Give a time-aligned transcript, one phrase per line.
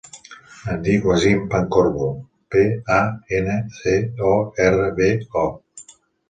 [0.71, 2.07] Em dic Wasim Pancorbo:
[2.55, 2.63] pe,
[2.95, 3.03] a,
[3.41, 3.95] ena, ce,
[4.31, 4.33] o,
[4.65, 5.13] erra, be,
[5.45, 5.95] o.